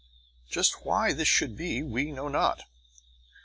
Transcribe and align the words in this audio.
Just 0.49 0.83
why 0.83 1.13
this 1.13 1.27
should 1.27 1.55
be, 1.55 1.83
we 1.83 2.11
know 2.11 2.27
not. 2.27 2.63